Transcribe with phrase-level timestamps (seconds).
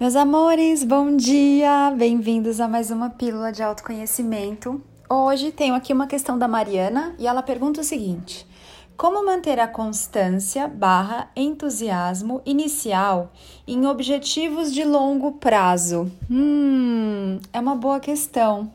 [0.00, 1.92] Meus amores, bom dia!
[1.96, 4.80] Bem-vindos a mais uma pílula de autoconhecimento.
[5.10, 8.46] Hoje tenho aqui uma questão da Mariana e ela pergunta o seguinte:
[8.96, 13.32] Como manter a constância barra entusiasmo inicial
[13.66, 16.08] em objetivos de longo prazo?
[16.30, 18.70] Hum, é uma boa questão.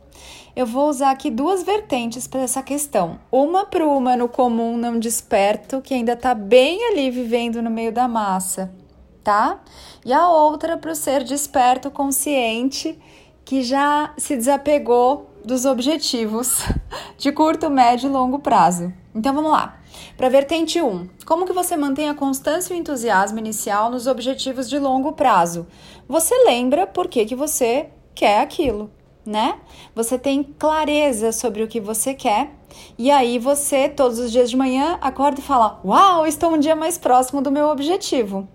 [0.53, 3.17] Eu vou usar aqui duas vertentes para essa questão.
[3.31, 7.93] Uma para o humano comum não desperto, que ainda está bem ali vivendo no meio
[7.93, 8.82] da massa
[9.23, 9.61] tá?
[10.05, 12.99] E a outra para o ser desperto, consciente,
[13.45, 16.61] que já se desapegou dos objetivos
[17.17, 18.93] de curto, médio e longo prazo.
[19.13, 19.79] Então vamos lá.
[20.17, 24.69] Para vertente 1, como que você mantém a constância e o entusiasmo inicial nos objetivos
[24.69, 25.67] de longo prazo?
[26.07, 28.89] Você lembra por que, que você quer aquilo,
[29.25, 29.59] né?
[29.93, 32.51] Você tem clareza sobre o que você quer
[32.97, 36.75] e aí você, todos os dias de manhã, acorda e fala: Uau, estou um dia
[36.75, 38.47] mais próximo do meu objetivo.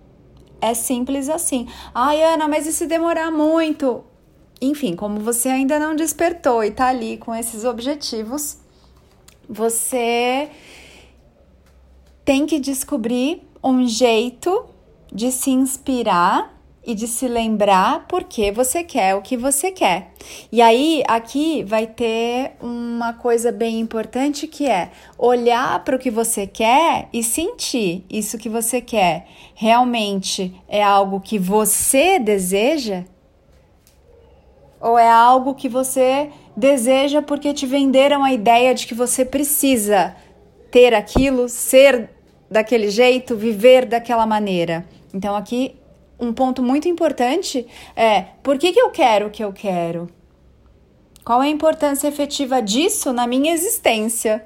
[0.61, 1.67] É simples assim.
[1.93, 4.03] Ai, Ana, mas e se demorar muito?
[4.61, 8.57] Enfim, como você ainda não despertou e tá ali com esses objetivos,
[9.47, 10.49] você
[12.25, 14.65] tem que descobrir um jeito
[15.11, 16.58] de se inspirar
[16.89, 20.11] e de se lembrar porque você quer o que você quer.
[20.51, 26.09] E aí, aqui vai ter uma coisa bem importante que é olhar para o que
[26.09, 29.27] você quer e sentir isso que você quer.
[29.53, 33.03] Realmente é algo que você deseja?
[34.81, 40.15] Ou é algo que você deseja porque te venderam a ideia de que você precisa
[40.71, 42.09] ter aquilo, ser
[42.49, 44.87] daquele jeito, viver daquela maneira?
[45.13, 45.75] Então, aqui
[46.19, 50.09] um ponto muito importante é por que, que eu quero o que eu quero?
[51.23, 54.45] Qual é a importância efetiva disso na minha existência?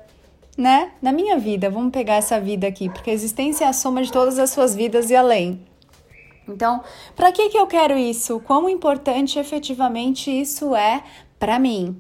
[0.58, 0.92] Né?
[1.02, 4.12] Na minha vida, vamos pegar essa vida aqui, porque a existência é a soma de
[4.12, 5.66] todas as suas vidas e além.
[6.48, 6.84] Então,
[7.16, 8.40] para que, que eu quero isso?
[8.42, 11.04] Quão importante efetivamente isso é
[11.40, 12.00] para mim?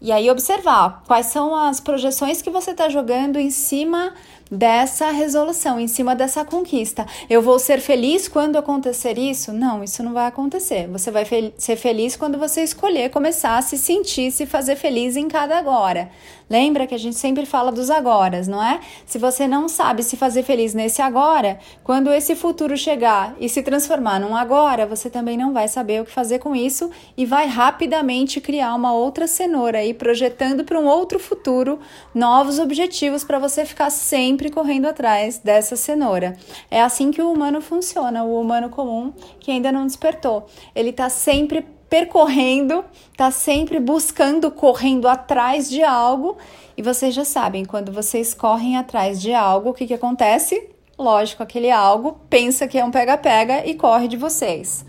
[0.00, 4.14] E aí, observar quais são as projeções que você está jogando em cima
[4.50, 7.06] dessa resolução, em cima dessa conquista.
[7.28, 9.52] Eu vou ser feliz quando acontecer isso?
[9.52, 10.86] Não, isso não vai acontecer.
[10.88, 15.28] Você vai ser feliz quando você escolher começar a se sentir, se fazer feliz em
[15.28, 16.10] cada agora.
[16.48, 18.78] Lembra que a gente sempre fala dos agoras, não é?
[19.06, 23.62] Se você não sabe se fazer feliz nesse agora, quando esse futuro chegar e se
[23.62, 27.46] transformar num agora, você também não vai saber o que fazer com isso e vai
[27.46, 31.78] rapidamente criar uma outra cenoura aí, projetando para um outro futuro
[32.14, 36.36] novos objetivos para você ficar sempre correndo atrás dessa cenoura.
[36.70, 40.46] É assim que o humano funciona, o humano comum que ainda não despertou.
[40.74, 42.84] Ele está sempre percorrendo,
[43.16, 46.36] tá sempre buscando, correndo atrás de algo.
[46.76, 50.70] E vocês já sabem, quando vocês correm atrás de algo, o que, que acontece?
[50.98, 54.84] Lógico, aquele algo pensa que é um pega-pega e corre de vocês.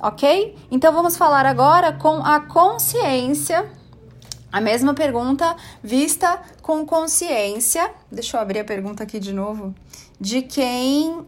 [0.00, 0.54] Ok?
[0.70, 3.68] Então vamos falar agora com a consciência.
[4.56, 7.90] A mesma pergunta vista com consciência.
[8.10, 9.74] Deixa eu abrir a pergunta aqui de novo.
[10.18, 11.26] De quem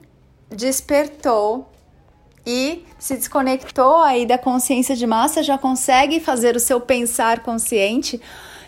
[0.48, 1.68] despertou
[2.46, 8.18] e se desconectou aí da consciência de massa, já consegue fazer o seu pensar consciente,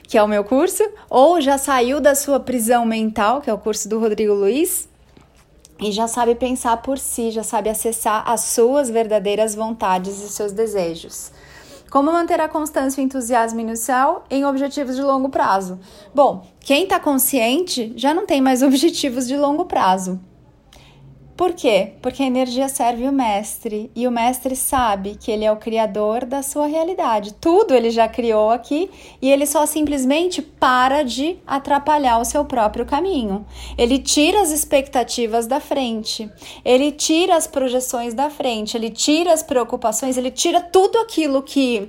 [0.03, 3.59] que é o meu curso, ou já saiu da sua prisão mental, que é o
[3.59, 4.87] curso do Rodrigo Luiz,
[5.81, 10.53] e já sabe pensar por si, já sabe acessar as suas verdadeiras vontades e seus
[10.53, 11.33] desejos.
[11.91, 15.81] Como manter a constância e o entusiasmo inicial em objetivos de longo prazo?
[16.15, 20.21] Bom, quem está consciente já não tem mais objetivos de longo prazo.
[21.41, 21.93] Por quê?
[22.03, 26.27] Porque a energia serve o mestre e o mestre sabe que ele é o criador
[26.27, 27.33] da sua realidade.
[27.33, 28.91] Tudo ele já criou aqui
[29.23, 33.47] e ele só simplesmente para de atrapalhar o seu próprio caminho.
[33.79, 36.31] Ele tira as expectativas da frente,
[36.63, 41.89] ele tira as projeções da frente, ele tira as preocupações, ele tira tudo aquilo que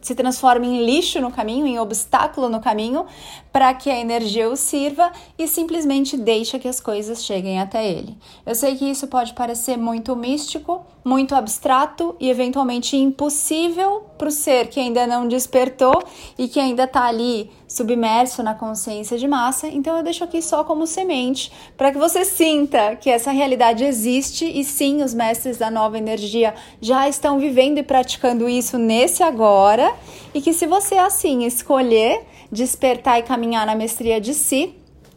[0.00, 3.06] se transforma em lixo no caminho, em obstáculo no caminho,
[3.52, 8.16] para que a energia o sirva e simplesmente deixa que as coisas cheguem até ele.
[8.44, 14.30] Eu sei que isso pode parecer muito místico, muito abstrato e eventualmente impossível para o
[14.30, 16.04] ser que ainda não despertou
[16.36, 19.66] e que ainda está ali submerso na consciência de massa.
[19.66, 24.44] Então eu deixo aqui só como semente para que você sinta que essa realidade existe
[24.44, 29.90] e sim, os mestres da nova energia já estão vivendo e praticando isso nesse agora
[30.34, 32.20] e que se você assim escolher
[32.52, 34.74] despertar e caminhar na mestria de si,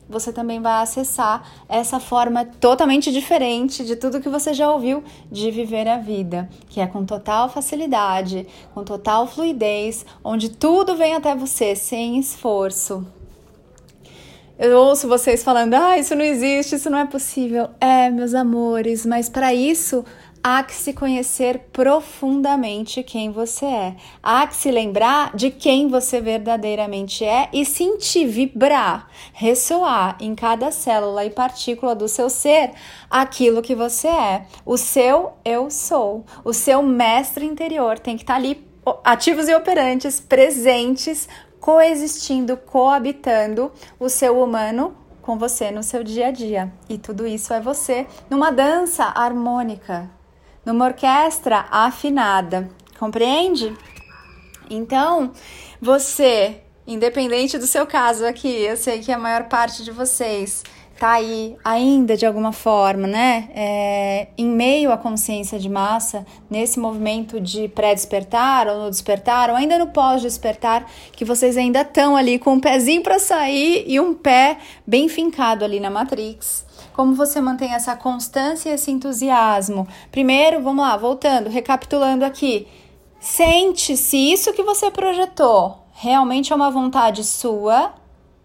[0.09, 5.50] você também vai acessar essa forma totalmente diferente de tudo que você já ouviu de
[5.51, 11.35] viver a vida, que é com total facilidade, com total fluidez, onde tudo vem até
[11.35, 13.05] você sem esforço.
[14.57, 17.69] Eu ouço vocês falando: "Ah, isso não existe, isso não é possível".
[17.81, 20.05] É, meus amores, mas para isso
[20.44, 23.95] há que se conhecer profundamente quem você é.
[24.22, 30.69] Há que se lembrar de quem você verdadeiramente é e sentir vibrar, ressoar em cada
[30.69, 32.72] célula e partícula do seu ser
[33.10, 34.45] aquilo que você é.
[34.66, 36.25] O seu eu sou.
[36.44, 38.68] O seu mestre interior tem que estar tá ali
[39.04, 41.30] ativos e operantes, presentes,
[41.62, 46.74] coexistindo, coabitando o seu humano com você no seu dia a dia.
[46.89, 50.12] E tudo isso é você numa dança harmônica,
[50.65, 52.69] numa orquestra afinada.
[52.98, 53.74] Compreende?
[54.69, 55.31] Então,
[55.81, 60.63] você, independente do seu caso aqui, eu sei que a maior parte de vocês
[61.04, 63.50] tá aí ainda de alguma forma, né?
[63.54, 69.56] É, em meio à consciência de massa, nesse movimento de pré-despertar ou no despertar, ou
[69.56, 74.13] ainda no pós-despertar, que vocês ainda estão ali com um pezinho para sair e um
[74.13, 74.57] pé
[74.88, 76.65] bem fincado ali na Matrix.
[76.94, 79.88] Como você mantém essa constância e esse entusiasmo?
[80.12, 82.68] Primeiro, vamos lá, voltando, recapitulando aqui.
[83.19, 87.94] Sente se isso que você projetou realmente é uma vontade sua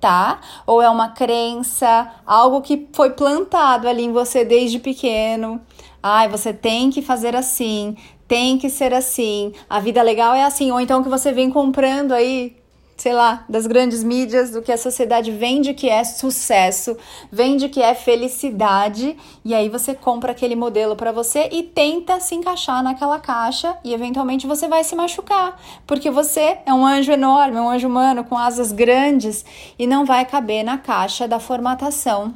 [0.00, 0.40] tá?
[0.66, 5.60] Ou é uma crença, algo que foi plantado ali em você desde pequeno.
[6.02, 7.96] Ai, você tem que fazer assim,
[8.26, 12.12] tem que ser assim, a vida legal é assim, ou então que você vem comprando
[12.12, 12.56] aí
[12.98, 16.96] sei lá, das grandes mídias, do que a sociedade vende que é sucesso,
[17.30, 22.34] vende que é felicidade, e aí você compra aquele modelo para você e tenta se
[22.34, 27.56] encaixar naquela caixa e eventualmente você vai se machucar, porque você é um anjo enorme,
[27.58, 29.44] um anjo humano com asas grandes
[29.78, 32.34] e não vai caber na caixa da formatação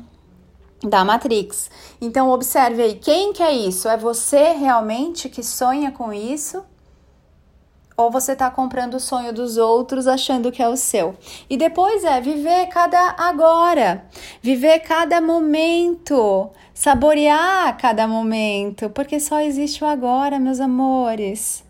[0.81, 1.71] da Matrix.
[2.01, 3.89] Então observe aí, quem que é isso?
[3.89, 6.63] É você realmente que sonha com isso?
[7.97, 11.15] Ou você está comprando o sonho dos outros achando que é o seu.
[11.49, 14.05] E depois é viver cada agora,
[14.41, 21.65] viver cada momento, saborear cada momento, porque só existe o agora, meus amores.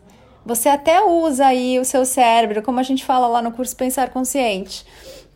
[0.45, 4.11] Você até usa aí o seu cérebro, como a gente fala lá no curso Pensar
[4.11, 4.85] Consciente,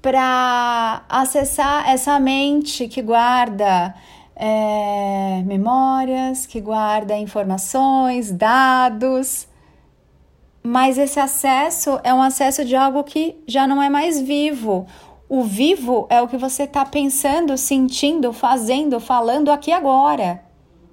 [0.03, 3.94] para acessar essa mente que guarda
[4.35, 9.49] é, memórias, que guarda informações, dados
[10.66, 14.84] mas esse acesso é um acesso de algo que já não é mais vivo.
[15.28, 20.42] O vivo é o que você está pensando, sentindo, fazendo, falando aqui agora.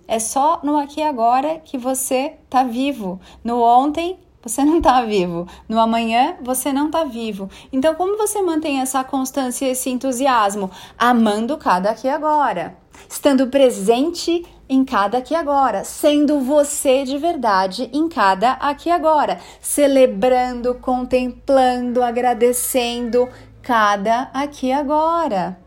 [0.07, 3.19] É só no aqui agora que você está vivo.
[3.43, 5.47] No ontem você não está vivo.
[5.67, 7.49] No amanhã você não está vivo.
[7.71, 10.69] Então, como você mantém essa constância e esse entusiasmo?
[10.99, 12.77] Amando cada aqui agora,
[13.09, 20.75] estando presente em cada aqui agora, sendo você de verdade em cada aqui agora, celebrando,
[20.75, 23.29] contemplando, agradecendo
[23.61, 25.57] cada aqui agora.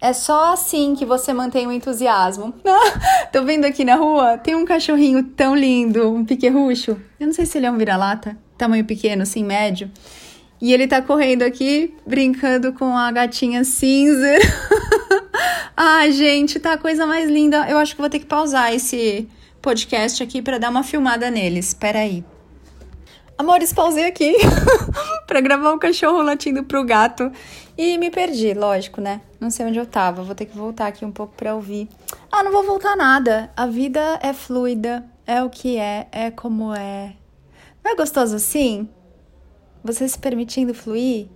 [0.00, 2.54] É só assim que você mantém o entusiasmo.
[3.32, 6.96] tô vendo aqui na rua, tem um cachorrinho tão lindo, um piquerrucho.
[7.18, 9.90] Eu não sei se ele é um vira-lata, tamanho pequeno, assim, médio.
[10.60, 14.26] E ele tá correndo aqui, brincando com a gatinha cinza.
[15.76, 17.68] Ai, gente, tá a coisa mais linda.
[17.68, 19.28] Eu acho que vou ter que pausar esse
[19.62, 21.68] podcast aqui para dar uma filmada neles.
[21.68, 22.24] Espera aí.
[23.38, 24.34] Amores, pausei aqui
[25.28, 27.30] para gravar o cachorro latindo pro gato
[27.76, 29.20] e me perdi, lógico, né?
[29.38, 30.24] Não sei onde eu tava.
[30.24, 31.88] Vou ter que voltar aqui um pouco para ouvir.
[32.32, 33.48] Ah, não vou voltar nada.
[33.56, 37.12] A vida é fluida, é o que é, é como é.
[37.84, 38.88] Não é gostoso assim?
[39.82, 41.28] Você se permitindo fluir?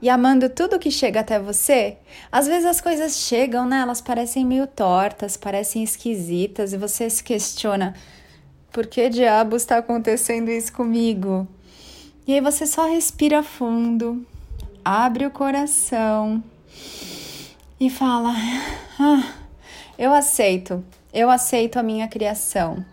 [0.00, 1.98] e amando tudo que chega até você,
[2.30, 3.80] às vezes as coisas chegam, né?
[3.80, 7.94] Elas parecem meio tortas, parecem esquisitas e você se questiona:
[8.72, 11.48] por que diabo está acontecendo isso comigo?
[12.26, 14.24] E aí você só respira fundo,
[14.84, 16.42] abre o coração
[17.80, 18.32] e fala:
[19.00, 19.32] ah,
[19.98, 22.84] eu aceito, eu aceito a minha criação.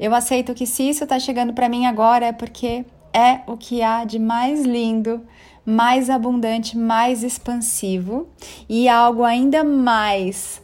[0.00, 2.84] Eu aceito que se isso está chegando para mim agora é porque
[3.18, 5.20] é o que há de mais lindo
[5.68, 8.26] mais abundante, mais expansivo
[8.66, 10.62] e algo ainda mais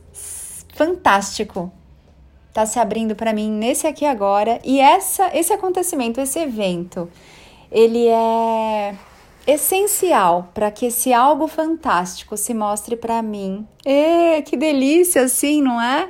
[0.72, 1.70] fantástico.
[2.48, 7.10] Está se abrindo para mim nesse aqui agora e essa esse acontecimento, esse evento,
[7.70, 8.94] ele é
[9.46, 13.66] essencial para que esse algo fantástico se mostre para mim.
[13.84, 16.08] É, que delícia assim, não é?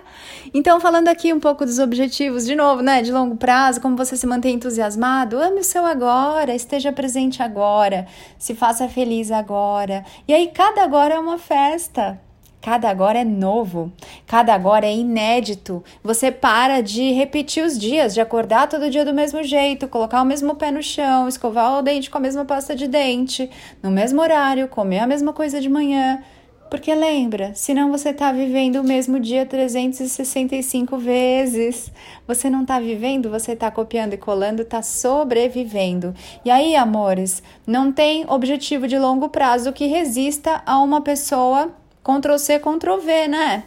[0.53, 4.17] Então, falando aqui um pouco dos objetivos, de novo, né, de longo prazo, como você
[4.17, 8.07] se mantém entusiasmado, ame o seu agora, esteja presente agora,
[8.39, 10.05] se faça feliz agora.
[10.29, 12.21] E aí, cada agora é uma festa.
[12.65, 13.93] Cada agora é novo,
[14.27, 15.85] cada agora é inédito.
[16.03, 20.25] Você para de repetir os dias, de acordar todo dia do mesmo jeito, colocar o
[20.25, 23.51] mesmo pé no chão, escovar o dente com a mesma pasta de dente,
[23.83, 26.23] no mesmo horário, comer a mesma coisa de manhã.
[26.71, 31.93] Porque lembra, senão você está vivendo o mesmo dia 365 vezes.
[32.27, 36.15] Você não está vivendo, você está copiando e colando, está sobrevivendo.
[36.43, 41.71] E aí, amores, não tem objetivo de longo prazo que resista a uma pessoa
[42.05, 43.65] Ctrl C, Ctrl V, né?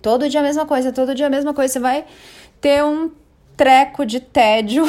[0.00, 1.72] Todo dia a mesma coisa, todo dia a mesma coisa.
[1.72, 2.04] Você vai
[2.60, 3.10] ter um
[3.56, 4.84] treco de tédio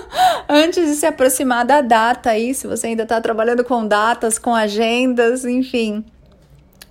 [0.48, 4.54] antes de se aproximar da data aí, se você ainda está trabalhando com datas, com
[4.54, 6.02] agendas, enfim,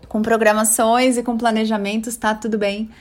[0.07, 2.91] com programações e com planejamentos, tá tudo bem.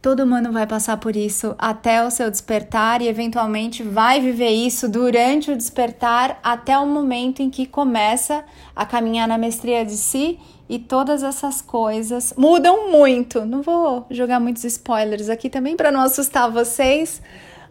[0.00, 4.86] Todo mundo vai passar por isso até o seu despertar e eventualmente vai viver isso
[4.86, 8.44] durante o despertar até o momento em que começa
[8.76, 13.44] a caminhar na mestria de si e todas essas coisas mudam muito.
[13.44, 17.20] Não vou jogar muitos spoilers aqui também para não assustar vocês,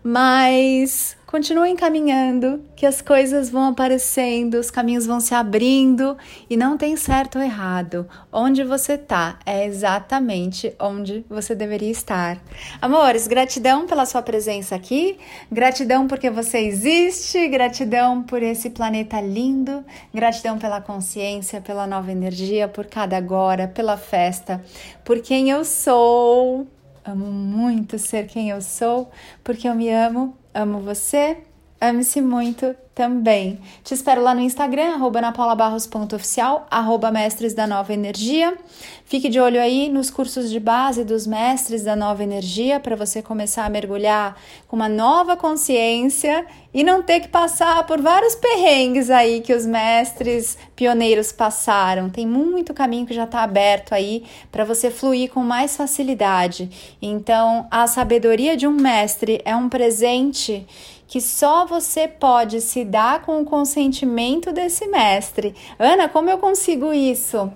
[0.04, 6.16] mas continuem caminhando, que as coisas vão aparecendo, os caminhos vão se abrindo
[6.48, 8.08] e não tem certo ou errado.
[8.32, 12.38] Onde você tá é exatamente onde você deveria estar.
[12.80, 15.18] Amores, gratidão pela sua presença aqui,
[15.52, 19.84] gratidão porque você existe, gratidão por esse planeta lindo,
[20.14, 24.64] gratidão pela consciência, pela nova energia, por cada agora, pela festa,
[25.04, 26.68] por quem eu sou.
[27.06, 29.12] Amo muito ser quem eu sou,
[29.44, 31.38] porque eu me amo, amo você,
[31.82, 33.60] ame-se muito também.
[33.84, 38.58] Te espero lá no Instagram, arroba napaulabarros.oficial, arroba mestres da nova energia.
[39.04, 43.22] Fique de olho aí nos cursos de base dos mestres da nova energia para você
[43.22, 49.10] começar a mergulhar com uma nova consciência e não ter que passar por vários perrengues
[49.10, 52.10] aí que os mestres pioneiros passaram.
[52.10, 56.96] Tem muito caminho que já está aberto aí para você fluir com mais facilidade.
[57.02, 60.66] Então, a sabedoria de um mestre é um presente
[61.08, 65.54] que só você pode se dar com o consentimento desse mestre.
[65.78, 67.52] Ana, como eu consigo isso?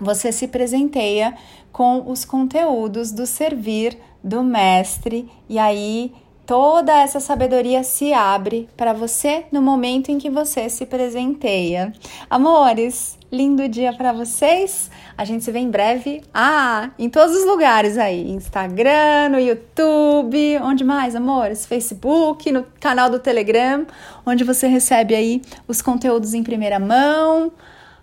[0.00, 1.34] Você se presenteia
[1.72, 6.12] com os conteúdos do servir do mestre e aí
[6.48, 11.92] toda essa sabedoria se abre para você no momento em que você se presenteia.
[12.30, 14.90] Amores, lindo dia para vocês.
[15.14, 16.22] A gente se vê em breve.
[16.32, 21.66] Ah, em todos os lugares aí: Instagram, no YouTube, onde mais, amores?
[21.66, 23.86] Facebook, no canal do Telegram,
[24.24, 27.52] onde você recebe aí os conteúdos em primeira mão.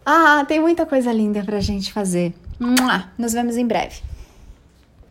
[0.06, 2.32] Ah, tem muita coisa linda pra gente fazer.
[3.18, 4.15] Nos vemos em breve.